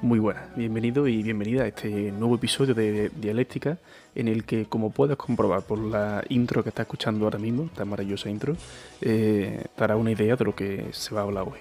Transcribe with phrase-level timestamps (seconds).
[0.00, 3.78] Muy buenas, bienvenido y bienvenida a este nuevo episodio de Dialéctica
[4.14, 7.84] en el que, como puedes comprobar por la intro que estás escuchando ahora mismo, esta
[7.84, 8.56] maravillosa intro,
[9.00, 11.58] eh, dará una idea de lo que se va a hablar hoy.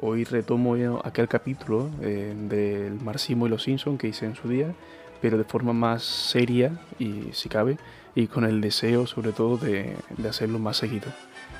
[0.00, 4.72] Hoy retomo aquel capítulo eh, del marxismo y los Simpsons que hice en su día,
[5.20, 7.78] pero de forma más seria y, si cabe,
[8.14, 11.08] y con el deseo sobre todo de, de hacerlo más seguido.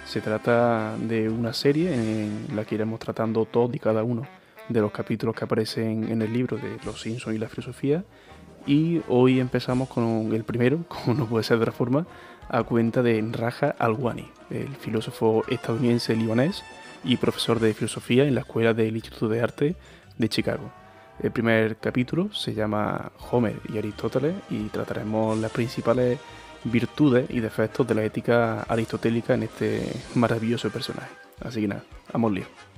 [0.06, 4.25] Se trata de una serie en la que iremos tratando todos y cada uno
[4.69, 8.05] de los capítulos que aparecen en el libro de Los Simpsons y la filosofía.
[8.66, 12.07] Y hoy empezamos con el primero, como no puede ser de otra forma,
[12.48, 16.62] a cuenta de Raja Alwani, el filósofo estadounidense libanés
[17.05, 19.77] y profesor de filosofía en la Escuela del Instituto de Arte
[20.19, 20.70] de Chicago.
[21.20, 26.19] El primer capítulo se llama Homer y Aristóteles y trataremos las principales
[26.65, 31.11] virtudes y defectos de la ética aristotélica en este maravilloso personaje.
[31.41, 32.72] Así que nada, vamos lío.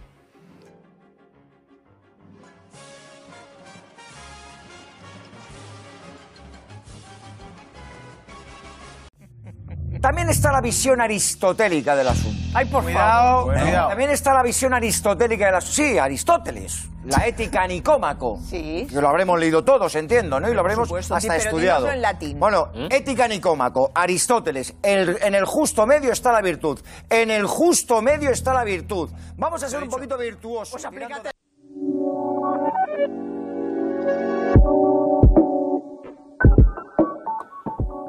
[10.04, 12.38] También está la visión aristotélica del asunto.
[12.52, 13.54] Ay, por Cuidado, favor.
[13.54, 13.88] cuidado.
[13.88, 15.74] También está la visión aristotélica del asunto.
[15.76, 16.88] Sí, Aristóteles.
[17.06, 18.38] La ética nicómaco.
[18.46, 18.86] Sí.
[18.88, 20.50] Que lo habremos leído todos, entiendo, ¿no?
[20.50, 21.14] Y lo habremos supuesto.
[21.14, 21.90] hasta Sí, pero estudiado.
[21.90, 22.38] en latín.
[22.38, 24.74] Bueno, ética nicómaco, Aristóteles.
[24.82, 26.80] El- en el justo medio está la virtud.
[27.08, 29.10] En el justo medio está la virtud.
[29.38, 30.70] Vamos a ser un poquito virtuosos.
[30.82, 30.84] Pues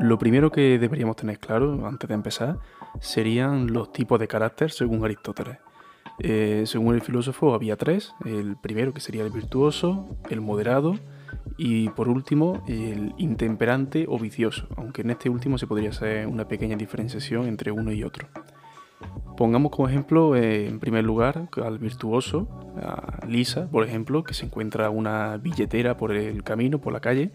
[0.06, 2.60] Lo primero que deberíamos tener claro antes de empezar
[3.00, 5.58] serían los tipos de carácter según Aristóteles.
[6.20, 10.94] Eh, según el filósofo había tres, el primero que sería el virtuoso, el moderado
[11.58, 16.48] y por último el intemperante o vicioso, aunque en este último se podría hacer una
[16.48, 18.28] pequeña diferenciación entre uno y otro.
[19.38, 24.46] Pongamos como ejemplo, eh, en primer lugar, al virtuoso, a Lisa, por ejemplo, que se
[24.46, 27.32] encuentra una billetera por el camino, por la calle,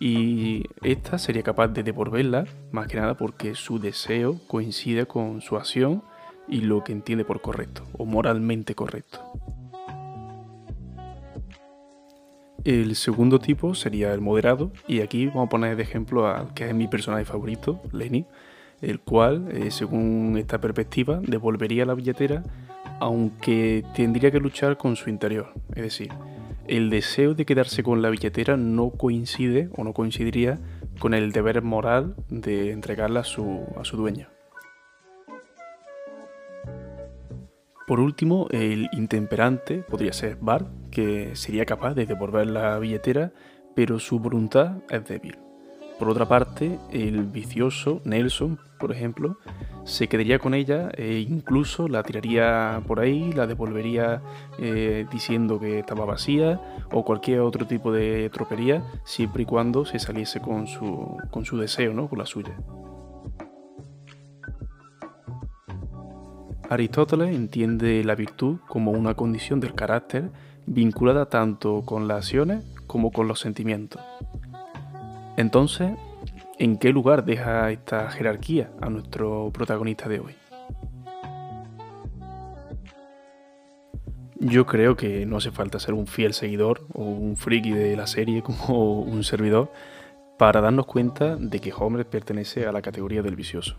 [0.00, 5.56] y esta sería capaz de devolverla, más que nada porque su deseo coincide con su
[5.56, 6.02] acción
[6.48, 9.20] y lo que entiende por correcto, o moralmente correcto.
[12.64, 16.68] El segundo tipo sería el moderado, y aquí vamos a poner de ejemplo al que
[16.68, 18.24] es mi personaje favorito, Lenny,
[18.80, 22.44] el cual, eh, según esta perspectiva, devolvería la billetera,
[23.00, 25.52] aunque tendría que luchar con su interior.
[25.74, 26.10] Es decir,
[26.66, 30.58] el deseo de quedarse con la billetera no coincide o no coincidiría
[30.98, 34.28] con el deber moral de entregarla a su, a su dueño.
[37.86, 43.32] Por último, el intemperante podría ser Bart, que sería capaz de devolver la billetera,
[43.74, 45.36] pero su voluntad es débil.
[46.02, 49.38] Por otra parte, el vicioso Nelson, por ejemplo,
[49.84, 54.20] se quedaría con ella e incluso la tiraría por ahí, la devolvería
[54.58, 60.00] eh, diciendo que estaba vacía o cualquier otro tipo de tropería, siempre y cuando se
[60.00, 62.08] saliese con su, con su deseo, ¿no?
[62.08, 62.56] con la suya.
[66.68, 70.32] Aristóteles entiende la virtud como una condición del carácter
[70.66, 74.02] vinculada tanto con las acciones como con los sentimientos.
[75.36, 75.92] Entonces,
[76.58, 80.34] ¿en qué lugar deja esta jerarquía a nuestro protagonista de hoy?
[84.38, 88.06] Yo creo que no hace falta ser un fiel seguidor o un friki de la
[88.06, 89.72] serie como un servidor
[90.36, 93.76] para darnos cuenta de que Homer pertenece a la categoría del vicioso.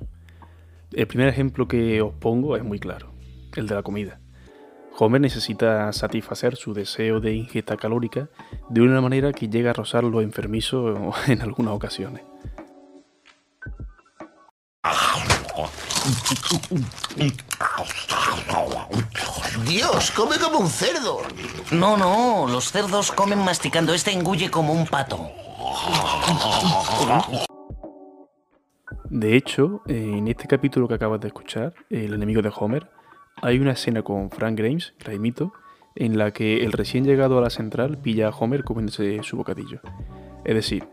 [0.94, 3.14] El primer ejemplo que os pongo es muy claro,
[3.56, 4.20] el de la comida.
[4.98, 8.30] Homer necesita satisfacer su deseo de ingesta calórica
[8.70, 12.24] de una manera que llega a rozar lo enfermizo en algunas ocasiones.
[19.66, 21.22] Dios, come como un cerdo.
[21.72, 23.94] No, no, los cerdos comen masticando.
[23.94, 25.32] Este engulle como un pato.
[29.10, 32.90] De hecho, en este capítulo que acabas de escuchar, El enemigo de Homer,
[33.42, 35.54] hay una escena con Frank Grimes, Raimito,
[35.96, 39.80] en la que el recién llegado a la central pilla a Homer comiéndose su bocadillo.
[40.44, 40.88] Es decir,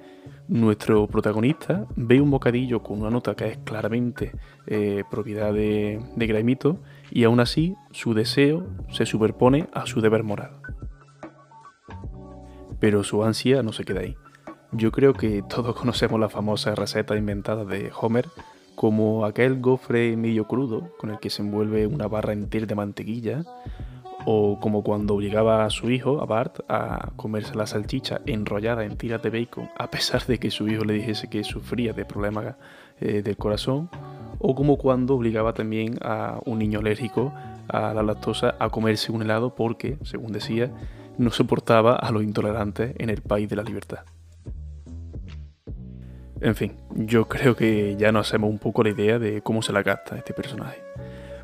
[0.48, 4.32] nuestro protagonista ve un bocadillo con una nota que es claramente
[4.66, 10.22] eh, propiedad de, de Graimito y aún así su deseo se superpone a su deber
[10.22, 10.60] moral.
[12.78, 14.16] Pero su ansia no se queda ahí.
[14.72, 18.26] Yo creo que todos conocemos la famosa receta inventada de Homer
[18.74, 23.44] como aquel gofre medio crudo con el que se envuelve una barra entera de mantequilla,
[24.26, 28.96] o como cuando obligaba a su hijo, a Bart, a comerse la salchicha enrollada en
[28.96, 32.56] tiras de bacon, a pesar de que su hijo le dijese que sufría de problemas
[33.00, 33.88] eh, del corazón,
[34.38, 37.32] o como cuando obligaba también a un niño alérgico
[37.68, 40.70] a la lactosa a comerse un helado porque, según decía,
[41.18, 44.00] no soportaba a los intolerantes en el país de la libertad.
[46.40, 49.72] En fin, yo creo que ya nos hacemos un poco la idea de cómo se
[49.72, 50.82] la gasta este personaje.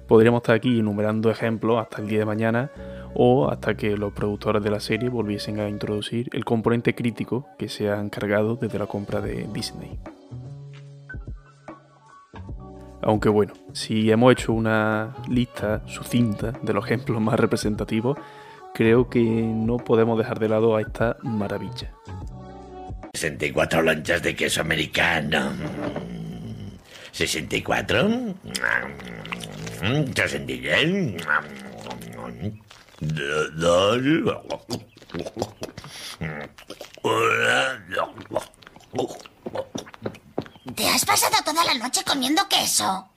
[0.08, 2.70] Podríamos estar aquí enumerando ejemplos hasta el día de mañana
[3.14, 7.68] o hasta que los productores de la serie volviesen a introducir el componente crítico que
[7.68, 9.98] se ha encargado desde la compra de Disney.
[13.02, 18.18] Aunque bueno, si hemos hecho una lista sucinta de los ejemplos más representativos,
[18.74, 21.92] creo que no podemos dejar de lado a esta maravilla.
[23.26, 25.52] 64 lonchas de queso americano.
[27.12, 28.08] 64.
[30.14, 31.16] 63.
[33.56, 34.02] Dos.
[40.74, 43.08] ¿Te has pasado toda la noche comiendo queso?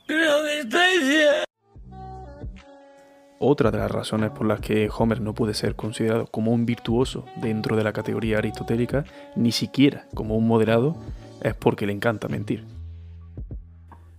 [3.39, 7.25] Otra de las razones por las que Homer no puede ser considerado como un virtuoso
[7.37, 9.05] dentro de la categoría aristotélica,
[9.37, 10.97] ni siquiera como un moderado,
[11.41, 12.65] es porque le encanta mentir.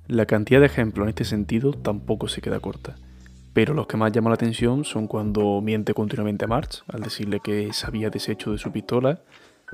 [0.07, 2.97] La cantidad de ejemplos en este sentido tampoco se queda corta,
[3.53, 7.41] pero los que más llaman la atención son cuando miente continuamente a March al decirle
[7.41, 9.21] que se había deshecho de su pistola,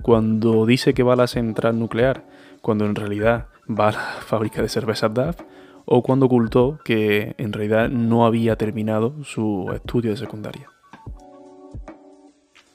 [0.02, 2.24] cuando dice que va a la central nuclear,
[2.62, 5.40] cuando en realidad va a la fábrica de cervezas DAF,
[5.86, 10.68] o cuando ocultó que en realidad no había terminado su estudio de secundaria.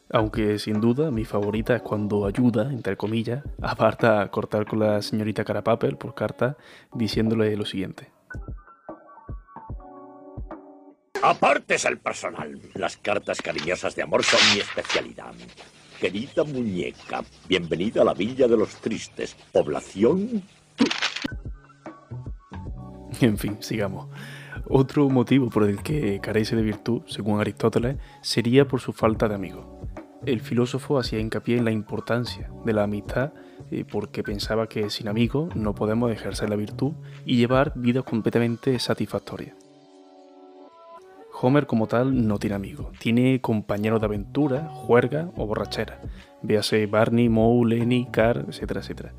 [0.09, 4.79] Aunque sin duda mi favorita es cuando ayuda, entre comillas, a Bart a cortar con
[4.79, 6.57] la señorita Carapapel por carta
[6.93, 8.11] diciéndole lo siguiente.
[11.21, 12.59] Apartes el personal.
[12.73, 15.33] Las cartas cariñosas de amor son mi especialidad.
[15.99, 19.35] Querida muñeca, bienvenida a la Villa de los Tristes.
[19.51, 20.41] Población.
[23.31, 24.07] En fin, sigamos.
[24.67, 29.35] Otro motivo por el que carece de virtud, según Aristóteles, sería por su falta de
[29.35, 29.65] amigos.
[30.25, 33.33] El filósofo hacía hincapié en la importancia de la amistad
[33.71, 36.93] eh, porque pensaba que sin amigos no podemos ejercer la virtud
[37.25, 39.55] y llevar vidas completamente satisfactorias.
[41.43, 45.99] Homer como tal no tiene amigos, tiene compañeros de aventura, juerga o borrachera.
[46.43, 49.13] Véase Barney, Moe, Lenny, Carr, etcétera, etcétera.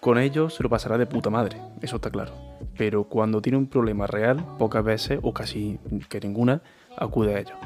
[0.00, 2.49] Con ellos se lo pasará de puta madre, eso está claro.
[2.76, 5.78] Pero cuando tiene un problema real, pocas veces, o casi
[6.08, 6.62] que ninguna,
[6.96, 7.56] acude a ellos.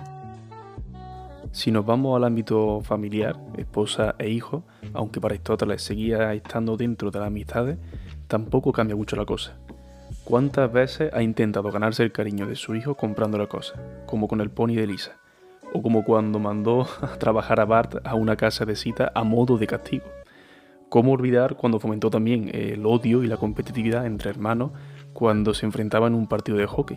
[1.52, 7.12] Si nos vamos al ámbito familiar, esposa e hijo, aunque para Aristóteles seguía estando dentro
[7.12, 7.79] de las amistades,
[8.26, 9.56] tampoco cambia mucho la cosa.
[10.25, 14.50] ¿Cuántas veces ha intentado ganarse el cariño de su hijo comprándole cosas, como con el
[14.50, 15.19] pony de Lisa?
[15.73, 19.58] O como cuando mandó a trabajar a Bart a una casa de cita a modo
[19.58, 20.06] de castigo.
[20.94, 24.70] ¿Cómo olvidar cuando fomentó también el odio y la competitividad entre hermanos
[25.12, 26.96] cuando se enfrentaban en un partido de hockey?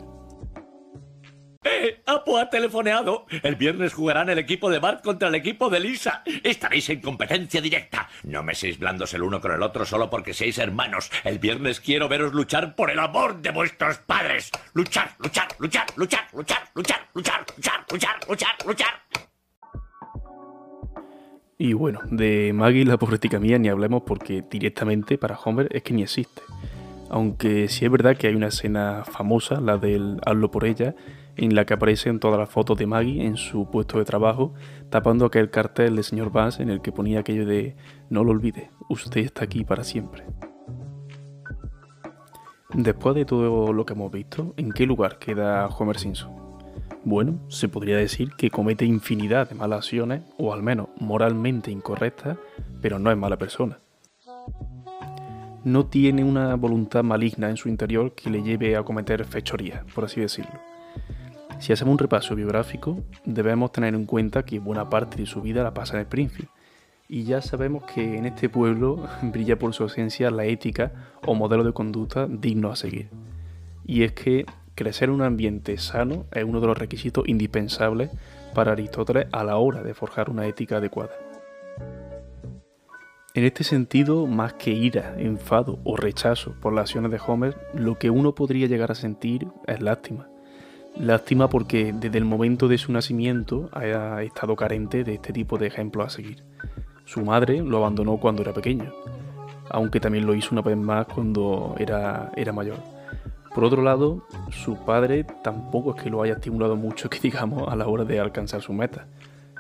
[1.64, 2.04] ¡Eh!
[2.06, 3.26] Apo ha telefoneado.
[3.42, 6.22] El viernes jugarán el equipo de Bart contra el equipo de Lisa.
[6.44, 8.08] Estaréis en competencia directa.
[8.22, 11.10] No me seáis blandos el uno con el otro solo porque seáis hermanos.
[11.24, 14.52] El viernes quiero veros luchar por el amor de vuestros padres.
[14.76, 19.28] Luchar, luchar, luchar, luchar, luchar, luchar, luchar, luchar, luchar, luchar, luchar.
[21.60, 25.94] Y bueno, de Maggie la pobretica mía ni hablemos porque directamente para Homer es que
[25.94, 26.44] ni existe.
[27.10, 30.94] Aunque sí es verdad que hay una escena famosa, la del Hazlo por ella,
[31.36, 34.54] en la que aparecen todas las fotos de Maggie en su puesto de trabajo,
[34.92, 37.76] tapando aquel cartel del señor Bass en el que ponía aquello de
[38.10, 40.26] No lo olvide, usted está aquí para siempre.
[42.74, 46.47] Después de todo lo que hemos visto, ¿en qué lugar queda Homer Simpson?
[47.10, 52.38] Bueno, se podría decir que comete infinidad de malas acciones, o al menos moralmente incorrectas,
[52.82, 53.80] pero no es mala persona.
[55.64, 60.04] No tiene una voluntad maligna en su interior que le lleve a cometer fechorías, por
[60.04, 60.60] así decirlo.
[61.60, 65.64] Si hacemos un repaso biográfico, debemos tener en cuenta que buena parte de su vida
[65.64, 66.50] la pasa en Springfield.
[67.08, 70.92] Y ya sabemos que en este pueblo brilla por su ausencia la ética
[71.26, 73.08] o modelo de conducta digno a seguir.
[73.86, 74.46] Y es que
[74.78, 78.12] crecer en un ambiente sano es uno de los requisitos indispensables
[78.54, 81.12] para Aristóteles a la hora de forjar una ética adecuada.
[83.34, 88.00] En este sentido, más que ira, enfado o rechazo por las acciones de Homer, lo
[88.00, 90.30] que uno podría llegar a sentir es lástima
[91.00, 95.68] Lástima porque desde el momento de su nacimiento ha estado carente de este tipo de
[95.68, 96.44] ejemplos a seguir.
[97.06, 98.92] Su madre lo abandonó cuando era pequeño,
[99.70, 102.97] aunque también lo hizo una vez más cuando era, era mayor.
[103.58, 104.22] Por otro lado,
[104.52, 108.20] su padre tampoco es que lo haya estimulado mucho, que digamos, a la hora de
[108.20, 109.08] alcanzar su meta.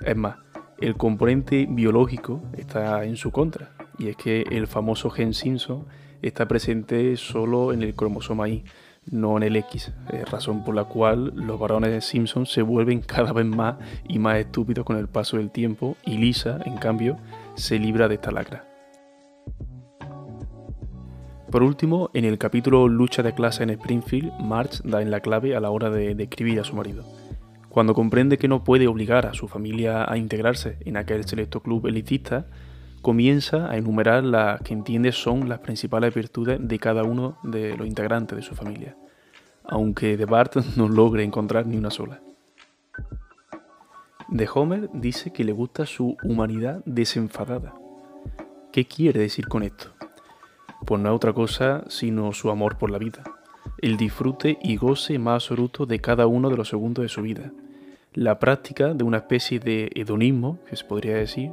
[0.06, 0.36] Es más,
[0.77, 5.88] el componente biológico está en su contra, y es que el famoso gen Simpson
[6.22, 8.66] está presente solo en el cromosoma Y,
[9.10, 9.92] no en el X,
[10.30, 13.77] razón por la cual los varones Simpson se vuelven cada vez más
[14.08, 17.18] y más estúpidos con el paso del tiempo y Lisa, en cambio,
[17.56, 18.77] se libra de esta lacra.
[21.51, 25.56] Por último, en el capítulo Lucha de clase en Springfield, Marge da en la clave
[25.56, 27.06] a la hora de describir a su marido.
[27.70, 31.88] Cuando comprende que no puede obligar a su familia a integrarse en aquel selecto club
[31.88, 32.48] elitista,
[33.01, 37.88] comienza a enumerar las que entiende son las principales virtudes de cada uno de los
[37.88, 38.98] integrantes de su familia,
[39.63, 42.20] aunque de Bart no logre encontrar ni una sola.
[44.27, 47.74] De Homer dice que le gusta su humanidad desenfadada.
[48.74, 49.92] ¿Qué quiere decir con esto?
[50.88, 53.22] Pues no es otra cosa sino su amor por la vida,
[53.79, 57.51] el disfrute y goce más absoluto de cada uno de los segundos de su vida,
[58.13, 61.51] la práctica de una especie de hedonismo, que se podría decir,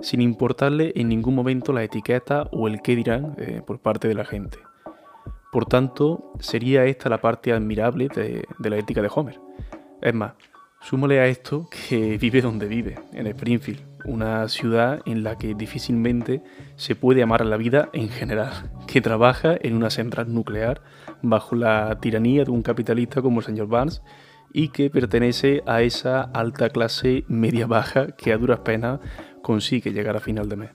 [0.00, 4.14] sin importarle en ningún momento la etiqueta o el qué dirán eh, por parte de
[4.14, 4.58] la gente.
[5.50, 9.40] Por tanto, sería esta la parte admirable de, de la ética de Homer.
[10.00, 10.34] Es más,
[10.80, 16.42] súmale a esto que vive donde vive, en Springfield, una ciudad en la que difícilmente
[16.76, 18.50] se puede amar la vida en general,
[18.86, 20.82] que trabaja en una central nuclear
[21.22, 24.02] bajo la tiranía de un capitalista como el señor Barnes
[24.52, 29.00] y que pertenece a esa alta clase media baja que a duras penas
[29.42, 30.70] consigue llegar a final de mes.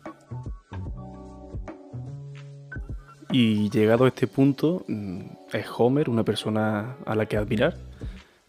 [3.31, 5.21] Y llegado a este punto, mm,
[5.53, 7.77] es Homer una persona a la que admirar,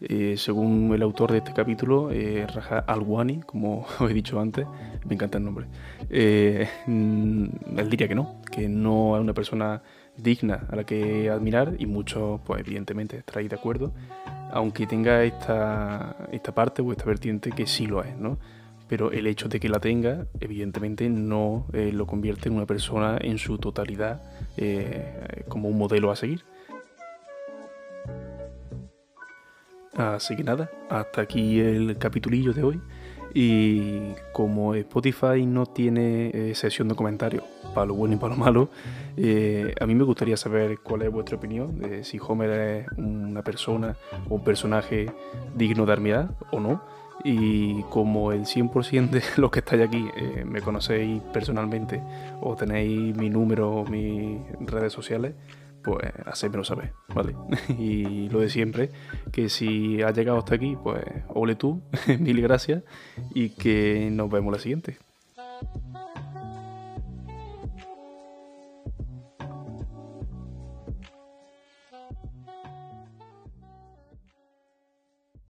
[0.09, 4.67] eh, según el autor de este capítulo, eh, Raja Alwani, como os he dicho antes,
[5.05, 5.67] me encanta el nombre,
[6.11, 9.83] eh, él diría que no, que no es una persona
[10.17, 13.93] digna a la que admirar y muchos, pues evidentemente, estaréis de acuerdo,
[14.51, 18.39] aunque tenga esta, esta parte o esta vertiente que sí lo es, ¿no?
[18.89, 23.39] Pero el hecho de que la tenga, evidentemente, no lo convierte en una persona en
[23.39, 24.21] su totalidad
[25.49, 26.45] como un modelo a seguir.
[29.97, 32.81] Así que nada, hasta aquí el capitulillo de hoy.
[33.35, 37.45] Y como Spotify no tiene eh, sesión de comentarios
[37.75, 38.69] para lo bueno y para lo malo,
[39.17, 43.43] eh, a mí me gustaría saber cuál es vuestra opinión de si Homer es una
[43.43, 43.97] persona
[44.29, 45.11] o un personaje
[45.55, 46.83] digno de admirar o no.
[47.25, 52.03] Y como el 100% de los que estáis aquí eh, me conocéis personalmente
[52.41, 55.35] o tenéis mi número o mis redes sociales,
[55.83, 57.35] pues hacérmelo saber, ¿vale?
[57.79, 58.91] y lo de siempre,
[59.31, 61.83] que si has llegado hasta aquí, pues ole tú,
[62.19, 62.83] mil gracias
[63.35, 64.99] y que nos vemos la siguiente.